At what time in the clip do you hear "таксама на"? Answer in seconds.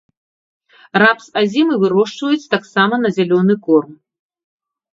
2.55-3.09